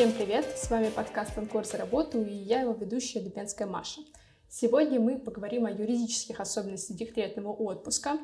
[0.00, 0.46] Всем привет!
[0.56, 4.00] С вами подкаст «Анкор за работу» и я его ведущая Дубенская Маша.
[4.48, 8.18] Сегодня мы поговорим о юридических особенностях декретного отпуска,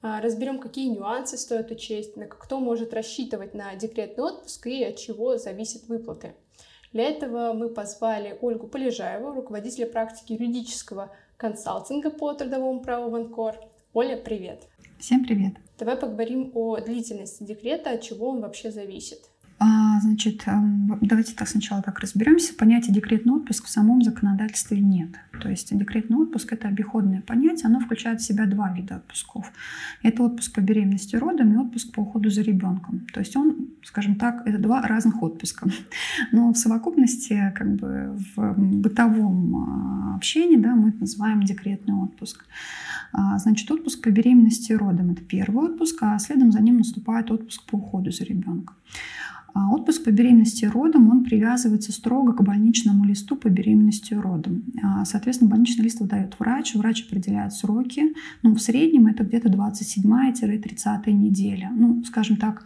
[0.00, 4.94] а, разберем, какие нюансы стоит учесть, на кто может рассчитывать на декретный отпуск и от
[4.94, 6.36] чего зависят выплаты.
[6.92, 13.56] Для этого мы позвали Ольгу Полежаеву, руководителя практики юридического консалтинга по трудовому праву в Анкор.
[13.92, 14.68] Оля, привет!
[15.00, 15.54] Всем привет!
[15.80, 19.18] Давай поговорим о длительности декрета, от чего он вообще зависит.
[20.00, 22.54] Значит, эм, давайте так сначала так разберемся.
[22.54, 25.10] Понятия декретный отпуск в самом законодательстве нет.
[25.40, 29.52] То есть декретный отпуск– это обиходное понятие, оно включает в себя два вида отпусков.
[30.02, 33.06] Это отпуск по беременности родом и отпуск по уходу за ребенком.
[33.12, 35.68] То есть он, скажем так, это два разных отпуска.
[36.32, 42.44] Но в совокупности, как бы в бытовом а, общении, да, мы это называем декретный отпуск.
[43.12, 47.64] А, значит, отпуск по беременности родом– это первый отпуск, а следом за ним наступает отпуск
[47.64, 48.76] по уходу за ребенком.
[49.54, 54.16] А отпуск по беременности и родам, он привязывается строго к больничному листу по беременности и
[54.16, 54.64] родам.
[54.82, 58.14] А, соответственно, больничный лист выдает врач, врач определяет сроки.
[58.42, 61.70] Ну, в среднем это где-то 27-30 неделя.
[61.74, 62.64] Ну, скажем так,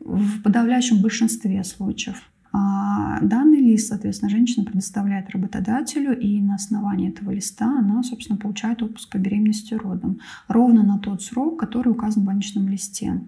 [0.00, 2.22] в подавляющем большинстве случаев.
[2.52, 8.82] А данный лист, соответственно, женщина предоставляет работодателю, и на основании этого листа она, собственно, получает
[8.82, 13.20] отпуск по беременности и родам ровно на тот срок, который указан в больничном листе.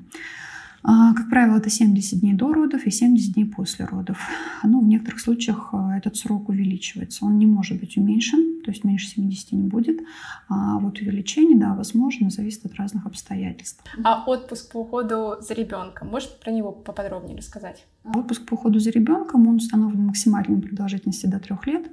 [0.83, 4.19] А, как правило, это 70 дней до родов и 70 дней после родов.
[4.63, 7.25] Но в некоторых случаях а, этот срок увеличивается.
[7.25, 10.01] Он не может быть уменьшен, то есть меньше 70 не будет.
[10.49, 13.83] А вот увеличение, да, возможно, зависит от разных обстоятельств.
[14.05, 17.85] А отпуск по уходу за ребенком, можешь про него поподробнее рассказать?
[18.05, 21.91] Отпуск по уходу за ребенком, он установлен максимальной продолжительности до трех лет.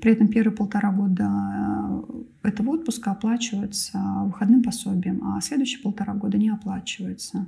[0.00, 1.24] При этом первые полтора года
[2.42, 7.46] э, этого отпуска оплачивается выходным пособием, а следующие полтора года не оплачивается.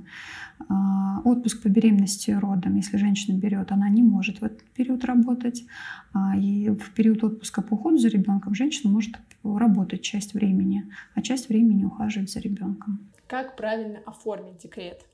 [0.69, 5.05] А, отпуск по беременности и родам, если женщина берет, она не может в этот период
[5.05, 5.65] работать.
[6.13, 11.21] А, и в период отпуска по уходу за ребенком женщина может работать часть времени, а
[11.21, 12.99] часть времени ухаживать за ребенком.
[13.27, 15.05] Как правильно оформить декрет?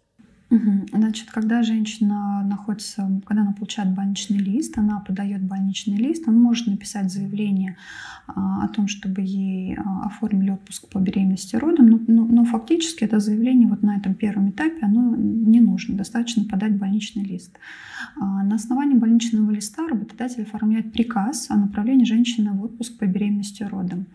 [0.49, 6.67] Значит, когда женщина находится, когда она получает больничный лист, она подает больничный лист, она может
[6.67, 7.75] написать заявление
[8.27, 13.03] а, о том, чтобы ей а, оформили отпуск по беременности родом, но, но, но фактически
[13.03, 17.57] это заявление вот на этом первом этапе, оно не нужно, достаточно подать больничный лист.
[18.15, 23.63] А, на основании больничного листа работодатель оформляет приказ о направлении женщины в отпуск по беременности
[23.63, 24.05] родом.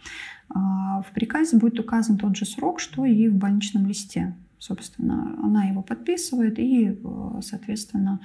[0.51, 4.35] В приказе будет указан тот же срок, что и в больничном листе.
[4.59, 8.21] Собственно, она его подписывает и, э, соответственно,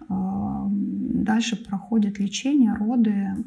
[0.00, 3.44] э, дальше проходит лечение, роды,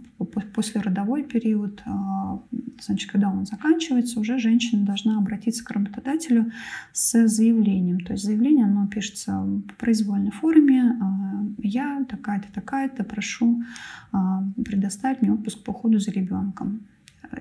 [0.53, 1.81] после родовой период.
[1.85, 2.37] Э,
[2.81, 6.51] значит, когда он заканчивается, уже женщина должна обратиться к работодателю
[6.91, 8.01] с заявлением.
[8.01, 10.99] То есть заявление, оно пишется в произвольной форме.
[11.59, 13.63] Я такая-то, такая-то, прошу
[14.11, 16.81] предоставить мне отпуск по уходу за ребенком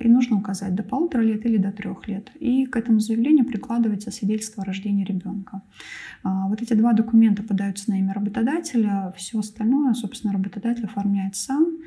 [0.00, 2.30] и нужно указать до полутора лет или до трех лет.
[2.40, 5.62] И к этому заявлению прикладывается свидетельство о рождении ребенка.
[6.22, 11.78] А, вот эти два документа подаются на имя работодателя, все остальное, собственно, работодатель оформляет сам.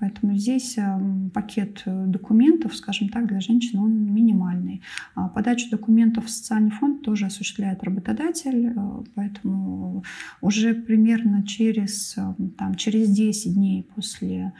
[0.00, 4.82] Поэтому здесь эм, пакет э, документов, скажем так, для женщин он минимальный.
[5.14, 10.04] А подачу документов в социальный фонд тоже осуществляет работодатель, э, поэтому
[10.40, 14.52] уже примерно через, эм, там, через 10 дней после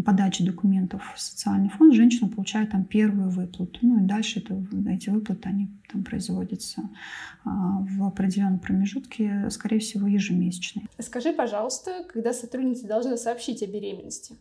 [0.00, 3.78] подачи документов в социальный фонд женщина получает там первую выплату.
[3.82, 6.82] Ну и дальше это, эти выплаты, они там производятся
[7.44, 10.86] а, в определенном промежутке, скорее всего, ежемесячные.
[10.98, 14.36] Скажи, пожалуйста, когда сотрудница должна сообщить о беременности?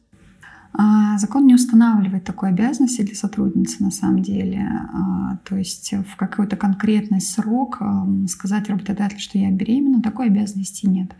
[0.73, 4.67] А, закон не устанавливает такой обязанности для сотрудницы на самом деле.
[4.93, 7.81] А, то есть в какой-то конкретный срок
[8.27, 11.11] сказать работодателю, что я беременна, такой обязанности нет.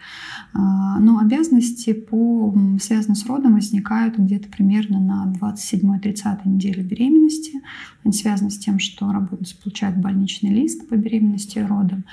[0.53, 7.61] А, но обязанности по связанные с родом возникают где-то примерно на 27-30 неделе беременности.
[8.03, 12.05] Они связаны с тем, что работница получает больничный лист по беременности и родам.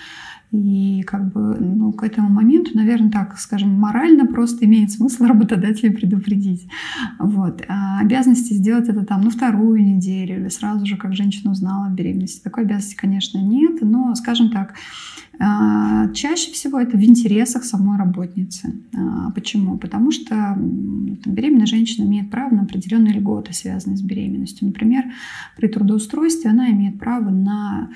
[0.51, 5.93] И как бы ну, к этому моменту, наверное, так скажем, морально просто имеет смысл работодателя
[5.97, 6.67] предупредить.
[7.19, 7.63] Вот.
[7.69, 11.91] А обязанности сделать это там на вторую неделю или сразу же, как женщина узнала о
[11.91, 12.43] беременности.
[12.43, 14.75] Такой обязанности, конечно, нет, но, скажем так,
[15.39, 18.75] чаще всего это в интересах самой работницы.
[18.93, 19.79] А, почему?
[19.79, 24.67] Потому что беременная женщина имеет право на определенные льготы, связанные с беременностью.
[24.67, 25.05] Например,
[25.57, 27.91] при трудоустройстве она имеет право на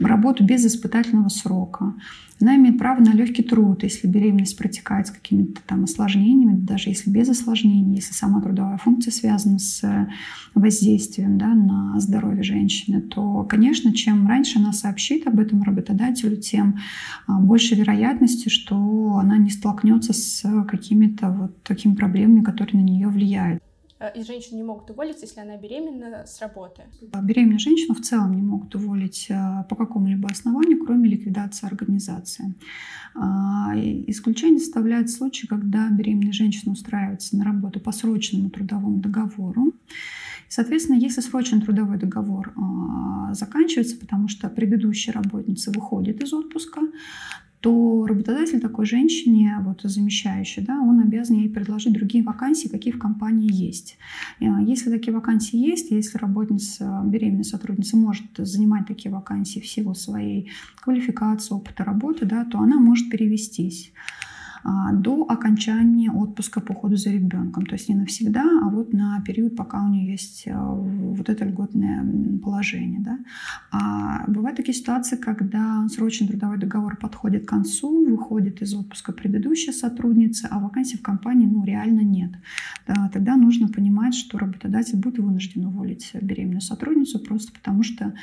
[0.00, 1.94] работу без испытательного срока.
[2.38, 7.10] Она имеет право на легкий труд, если беременность протекает с какими-то там осложнениями, даже если
[7.10, 9.82] без осложнений, если сама трудовая функция связана с
[10.54, 16.78] воздействием да, на здоровье женщины, то, конечно, чем раньше она сообщит об этом работодателю, тем
[17.28, 23.62] больше вероятности, что она не столкнется с какими-то вот такими проблемами, которые на нее влияют.
[23.98, 26.82] Э, и женщины не могут уволиться, если она беременна с работы.
[27.22, 29.28] Беременную женщину в целом не могут уволить
[29.68, 32.54] по какому-либо основанию, кроме ликвидации организации.
[33.14, 39.72] А, исключение составляет случай, когда беременная женщина устраивается на работу по срочному трудовому договору.
[40.48, 46.82] Соответственно, если срочный трудовой договор а, заканчивается, потому что предыдущая работница выходит из отпуска,
[47.60, 52.98] то работодатель такой женщине, вот замещающей, да, он обязан ей предложить другие вакансии, какие в
[52.98, 53.98] компании есть.
[54.40, 59.94] Э, если такие вакансии есть, если работница, беременная сотрудница может занимать такие вакансии в силу
[59.94, 60.50] своей
[60.80, 63.92] квалификации, опыта работы, да, то она может перевестись.
[64.68, 67.66] А, до окончания отпуска по уходу за ребенком.
[67.66, 71.44] То есть не навсегда, а вот на период, пока у нее есть э, вот это
[71.44, 72.04] льготное
[72.42, 73.00] положение.
[73.00, 73.18] Да.
[73.70, 79.72] А бывают такие ситуации, когда срочный трудовой договор подходит к концу, выходит из отпуска предыдущая
[79.72, 82.32] сотрудница, а вакансий в компании ну, реально нет.
[82.88, 88.14] Да, тогда нужно понимать, что работодатель будет вынужден уволить беременную сотрудницу просто потому, что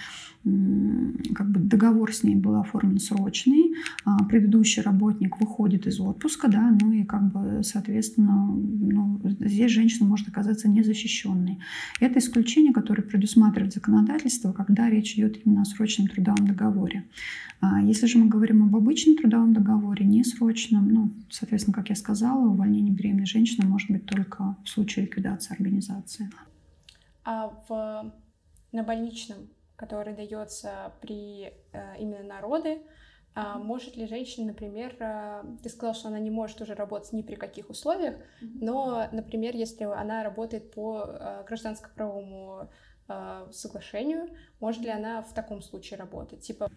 [0.43, 6.75] как бы договор с ней был оформлен срочный, а предыдущий работник выходит из отпуска, да,
[6.81, 11.59] ну и как бы, соответственно, ну, здесь женщина может оказаться незащищенной.
[11.99, 17.05] Это исключение, которое предусматривает законодательство, когда речь идет именно о срочном трудовом договоре.
[17.61, 21.95] А если же мы говорим об обычном трудовом договоре, не срочном, ну, соответственно, как я
[21.95, 26.29] сказала, увольнение беременной женщины может быть только в случае ликвидации организации.
[27.25, 28.11] А в,
[28.71, 29.37] на больничном
[29.75, 32.81] который дается при э, именно народы,
[33.35, 37.21] а может ли женщина, например, э, ты сказала, что она не может уже работать ни
[37.21, 42.69] при каких условиях, но, например, если она работает по э, гражданско-правовому
[43.51, 44.29] соглашению,
[44.61, 46.39] может ли она в таком случае работать?
[46.39, 46.69] Типа а,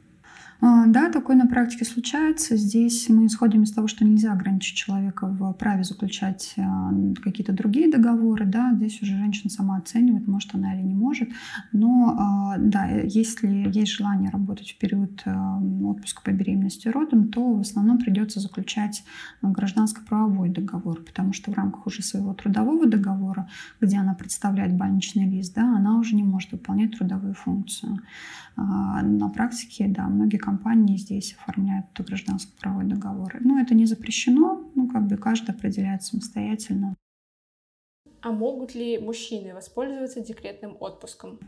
[0.61, 2.57] да, такое на практике случается.
[2.57, 6.91] Здесь мы исходим из того, что нельзя ограничить человека в праве заключать а,
[7.23, 8.47] какие-то другие договоры.
[8.47, 11.29] Да, здесь уже женщина сама оценивает, может она или не может.
[11.73, 17.53] Но а, да, если есть желание работать в период отпуска по беременности и родам, то
[17.53, 19.05] в основном придется заключать
[19.43, 23.49] гражданско-правовой договор, потому что в рамках уже своего трудового договора,
[23.81, 28.01] где она представляет больничный лист, да, она уже не может выполнять трудовую функцию.
[28.57, 33.37] На практике, да, многие компании здесь оформляют гражданско-правовой договор.
[33.41, 36.97] Но это не запрещено, ну, как бы каждый определяет самостоятельно.
[38.23, 41.39] А могут ли мужчины воспользоваться декретным отпуском?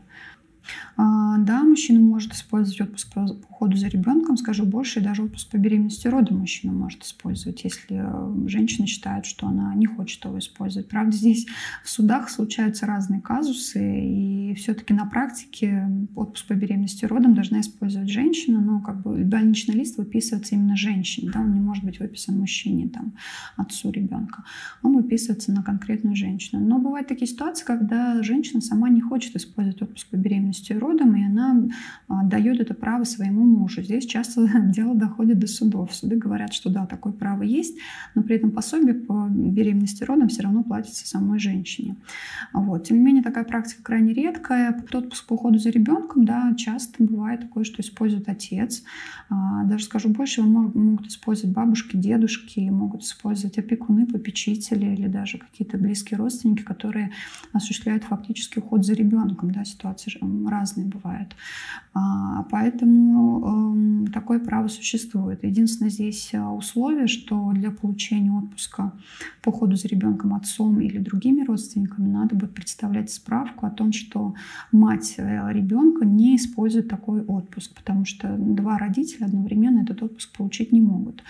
[0.97, 5.49] А, да, мужчина может использовать отпуск по уходу за ребенком, скажу больше, и даже отпуск
[5.49, 10.23] по беременности и роду мужчина может использовать, если э, женщина считает, что она не хочет
[10.25, 10.87] его использовать.
[10.87, 11.47] Правда, здесь
[11.83, 17.61] в судах случаются разные казусы, и все-таки на практике отпуск по беременности и родам должна
[17.61, 21.99] использовать женщина, но как бы больничный лист выписывается именно женщине, да, он не может быть
[21.99, 23.13] выписан мужчине, там,
[23.57, 24.43] отцу ребенка.
[24.83, 26.61] Он выписывается на конкретную женщину.
[26.65, 31.15] Но бывают такие ситуации, когда женщина сама не хочет использовать отпуск по беременности беременностью родом,
[31.15, 31.67] и она
[32.07, 33.81] а, дает это право своему мужу.
[33.81, 35.93] Здесь часто дело доходит до судов.
[35.93, 37.77] Суды говорят, что да, такое право есть,
[38.15, 41.95] но при этом пособие по беременности родом все равно платится самой женщине.
[42.53, 42.87] Вот.
[42.87, 44.83] Тем не менее, такая практика крайне редкая.
[44.91, 48.83] Отпуск по уходу за ребенком, да, часто бывает такое, что использует отец.
[49.29, 55.37] А, даже скажу больше, его могут использовать бабушки, дедушки, могут использовать опекуны, попечители или даже
[55.37, 57.11] какие-то близкие родственники, которые
[57.53, 59.51] осуществляют фактически уход за ребенком.
[59.51, 60.11] Да, ситуация
[60.47, 61.35] разные бывают.
[61.93, 65.43] А, поэтому э, такое право существует.
[65.43, 68.93] Единственное здесь э, условие, что для получения отпуска
[69.41, 74.35] по ходу за ребенком отцом или другими родственниками надо будет представлять справку о том, что
[74.71, 80.71] мать э, ребенка не использует такой отпуск, потому что два родителя одновременно этот отпуск получить
[80.71, 81.23] не могут.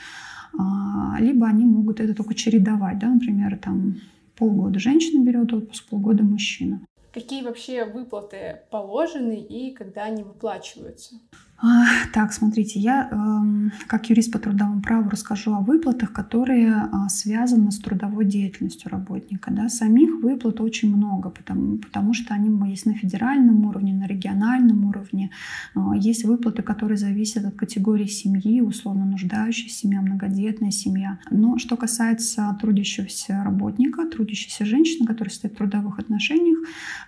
[0.58, 3.96] А, либо они могут это только чередовать, да, например, там
[4.36, 6.82] полгода женщина берет отпуск, полгода мужчина.
[7.20, 11.16] Какие вообще выплаты положены и когда они выплачиваются?
[11.62, 17.10] А, так, смотрите, я эм, как юрист по трудовому праву расскажу о выплатах, которые а,
[17.10, 19.52] связаны с трудовой деятельностью работника.
[19.52, 19.68] Да.
[19.68, 25.32] Самих выплат очень много, потому, потому что они есть на федеральном уровне, на региональном уровне.
[25.76, 31.20] А, есть выплаты, которые зависят от категории семьи, условно нуждающаяся семья, многодетная семья.
[31.30, 36.60] Но что касается трудящегося работника, трудящейся женщины, которая стоит в трудовых отношениях,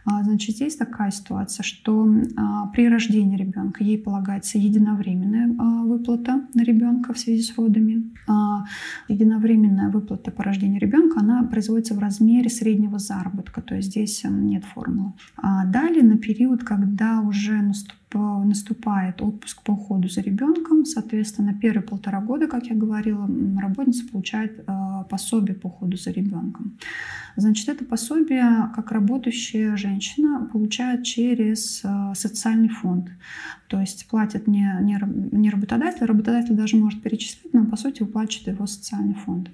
[0.05, 2.05] значит, здесь такая ситуация, что
[2.73, 8.11] при рождении ребенка ей полагается называется единовременная а, выплата на ребенка в связи с родами.
[9.07, 14.63] Единовременная выплата по рождению ребенка, она производится в размере среднего заработка, то есть здесь нет
[14.65, 15.13] формулы.
[15.37, 20.85] А далее на период, когда уже наступает наступает отпуск по уходу за ребенком.
[20.85, 24.63] Соответственно, первые полтора года, как я говорила, работница получает э,
[25.09, 26.77] пособие по уходу за ребенком.
[27.37, 33.09] Значит, это пособие, как работающая женщина, получает через э, социальный фонд.
[33.67, 34.99] То есть платит не, не,
[35.31, 39.49] не работодатель, работодатель даже может перечислить, но по сути выплачивает его социальный фонд.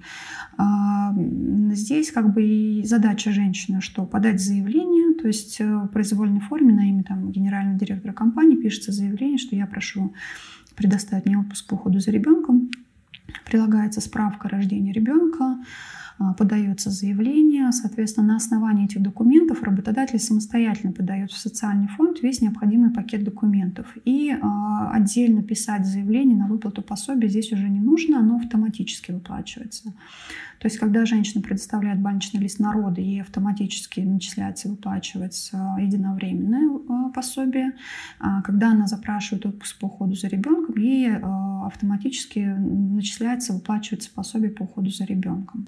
[1.75, 6.73] Здесь как бы и задача женщины, что подать заявление, то есть э, в произвольной форме
[6.73, 10.13] на имя там, генерального директора компании пишется заявление, что я прошу
[10.75, 12.69] предоставить мне отпуск по уходу за ребенком.
[13.45, 15.57] Прилагается справка о рождении ребенка,
[16.37, 17.71] подается заявление.
[17.71, 23.85] Соответственно, на основании этих документов работодатель самостоятельно подает в социальный фонд весь необходимый пакет документов.
[24.05, 29.93] И а, отдельно писать заявление на выплату пособия здесь уже не нужно, оно автоматически выплачивается.
[30.59, 37.09] То есть, когда женщина предоставляет больничный лист народа, ей автоматически начисляется и выплачивается единовременное а,
[37.09, 37.73] пособие.
[38.43, 44.89] Когда она запрашивает отпуск по уходу за ребенком, ей автоматически начисляется, выплачивается пособие по уходу
[44.89, 45.67] за ребенком.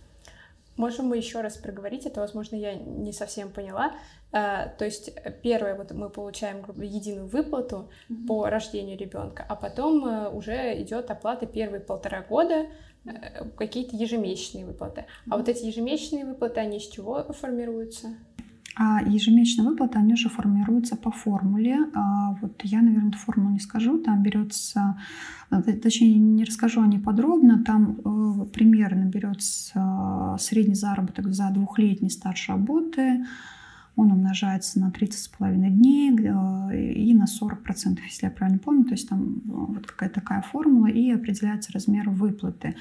[0.80, 3.92] Можем мы еще раз проговорить, это, возможно, я не совсем поняла.
[4.32, 5.12] А, то есть
[5.44, 8.26] первое, вот мы получаем грубо, единую выплату mm-hmm.
[8.28, 12.68] по рождению ребенка, а потом э, уже идет оплата первые полтора года,
[13.04, 15.06] э, какие-то ежемесячные выплаты.
[15.30, 18.16] А вот эти ежемесячные выплаты, они из чего формируются?
[18.82, 21.80] А ежемесячные выплаты, они уже формируются по формуле.
[21.94, 23.98] А вот я, наверное, эту формулу не скажу.
[24.00, 24.98] Там берется,
[25.52, 27.62] э, точнее, не расскажу о ней подробно.
[27.62, 33.26] Там э, примерно берется средний заработок за двухлетний стаж работы.
[33.98, 38.86] Он умножается на 30,5 дней э, и на 40%, если я правильно помню.
[38.86, 42.78] То есть там вот какая-то такая формула, и определяется размер выплаты.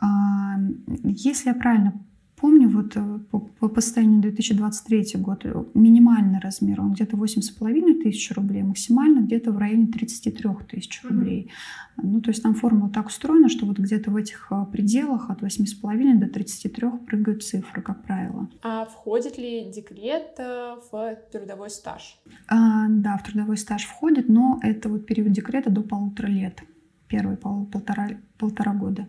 [0.00, 0.56] А,
[1.02, 1.94] если я правильно
[2.36, 8.30] Помню, вот э, по, по состоянию 2023 год э, минимальный размер, он где-то 8,5 тысяч
[8.32, 11.50] рублей, максимально где-то в районе 33 тысяч рублей.
[11.96, 12.02] Mm-hmm.
[12.02, 15.42] Ну, то есть там формула так устроена, что вот где-то в этих э, пределах от
[15.42, 18.48] 8,5 до 33 прыгают цифры, как правило.
[18.62, 22.18] А входит ли декрет в трудовой стаж?
[22.48, 26.62] А, да, в трудовой стаж входит, но это вот период декрета до полутора лет
[27.08, 29.08] первые пол, полтора, полтора года.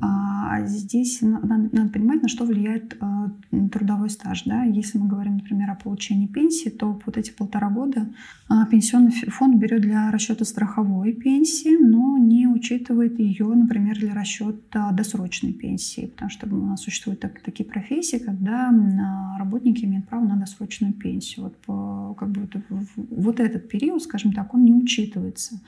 [0.00, 3.30] А здесь надо, надо понимать, на что влияет а,
[3.72, 4.44] трудовой стаж.
[4.44, 4.62] Да?
[4.62, 8.08] Если мы говорим, например, о получении пенсии, то вот эти полтора года
[8.48, 14.92] а, пенсионный фонд берет для расчета страховой пенсии, но не учитывает ее, например, для расчета
[14.92, 20.24] досрочной пенсии, потому что у нас существуют так, такие профессии, когда а, работники имеют право
[20.24, 21.44] на досрочную пенсию.
[21.44, 25.60] Вот, по, как бы, вот, вот этот период, скажем так, он не учитывается.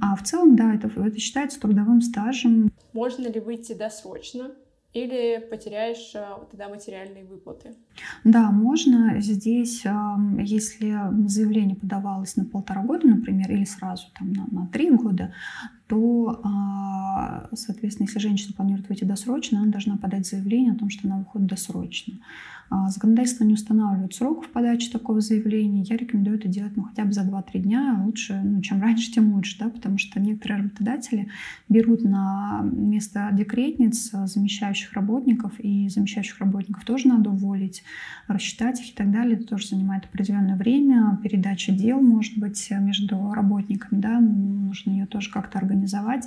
[0.00, 2.33] А в целом, да, это, это считается трудовым стажем.
[2.92, 4.54] Можно ли выйти досрочно?
[4.92, 7.74] Или потеряешь э, тогда материальные выплаты?
[8.24, 9.20] Да, можно.
[9.20, 9.84] Здесь,
[10.38, 10.98] если
[11.28, 15.32] заявление подавалось на полтора года, например, или сразу там, на, на три года,
[15.86, 21.06] то, а, соответственно, если женщина планирует выйти досрочно, она должна подать заявление о том, что
[21.06, 22.14] она выходит досрочно.
[22.70, 25.82] А, законодательство не устанавливает сроков подачи такого заявления.
[25.82, 28.02] Я рекомендую это делать ну, хотя бы за 2-3 дня.
[28.04, 31.28] Лучше, ну, чем раньше, тем лучше, да, потому что некоторые работодатели
[31.68, 37.83] берут на место декретниц замещающих работников, и замещающих работников тоже надо уволить,
[38.28, 39.36] рассчитать их и так далее.
[39.36, 41.18] Это тоже занимает определенное время.
[41.22, 46.26] Передача дел, может быть, между работниками, да, нужно ее тоже как-то организовать.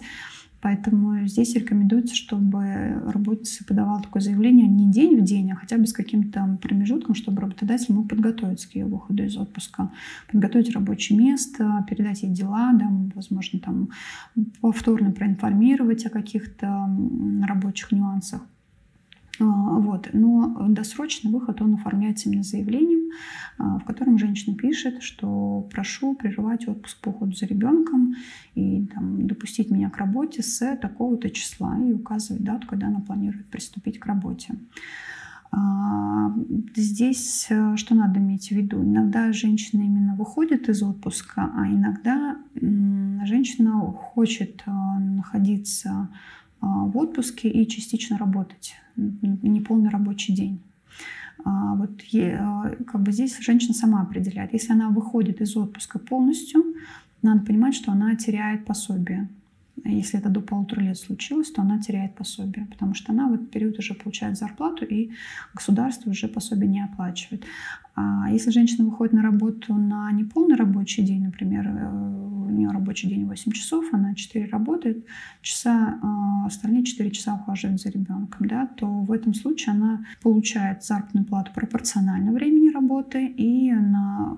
[0.59, 5.85] Поэтому здесь рекомендуется, чтобы работница подавала такое заявление не день в день, а хотя бы
[5.85, 9.91] с каким-то промежутком, чтобы работодатель мог подготовиться к ее выходу из отпуска,
[10.31, 13.89] подготовить рабочее место, передать ей дела, да, возможно, там
[14.59, 16.89] повторно проинформировать о каких-то
[17.47, 18.41] рабочих нюансах.
[19.39, 20.09] А, вот.
[20.13, 23.11] Но досрочный выход, он оформляется именно заявлением,
[23.57, 28.15] а, в котором женщина пишет, что прошу прерывать отпуск по уходу за ребенком
[28.55, 33.47] и там, допустить меня к работе с такого-то числа и указывает дату, когда она планирует
[33.47, 34.55] приступить к работе.
[35.51, 36.33] А,
[36.75, 38.83] здесь э, что надо иметь в виду?
[38.83, 42.37] Иногда женщина именно выходит из отпуска, а иногда
[43.23, 46.09] женщина хочет э, находиться
[46.61, 50.59] в отпуске и частично работать неполный рабочий день.
[51.45, 54.53] А, вот а, как бы здесь женщина сама определяет.
[54.53, 56.63] Если она выходит из отпуска полностью,
[57.21, 59.29] надо понимать, что она теряет пособие.
[59.85, 63.51] Если это до полутора лет случилось, то она теряет пособие, потому что она в этот
[63.51, 65.11] период уже получает зарплату, и
[65.53, 67.45] государство уже пособие не оплачивает.
[67.95, 73.07] А если женщина выходит на работу на неполный рабочий день, например, э, у нее рабочий
[73.07, 75.05] день 8 часов, она 4 работает,
[75.41, 80.83] часа, а, остальные 4 часа ухаживает за ребенком, да, то в этом случае она получает
[80.83, 84.37] заработную плату пропорционально времени работы и на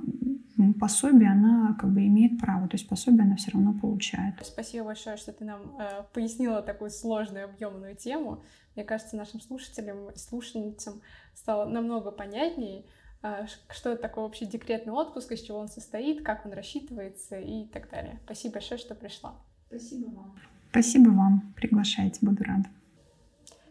[0.80, 4.36] пособие она как бы имеет право, то есть пособие она все равно получает.
[4.44, 8.44] Спасибо большое, что ты нам э, пояснила такую сложную объемную тему.
[8.76, 11.02] Мне кажется, нашим слушателям и слушательницам
[11.34, 12.84] стало намного понятнее,
[13.22, 17.90] что это такое вообще декретный отпуск, из чего он состоит, как он рассчитывается и так
[17.90, 18.20] далее.
[18.26, 19.36] Спасибо большое, что пришла.
[19.68, 20.40] Спасибо вам.
[20.72, 21.54] Спасибо вам.
[21.56, 22.70] Приглашайте, буду рада.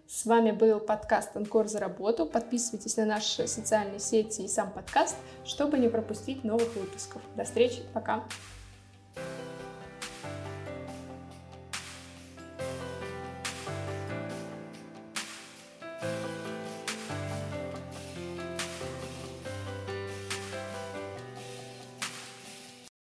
[0.07, 2.25] С вами был подкаст «Анкор за работу».
[2.25, 7.21] Подписывайтесь на наши социальные сети и сам подкаст, чтобы не пропустить новых выпусков.
[7.37, 7.83] До встречи.
[7.93, 8.25] Пока.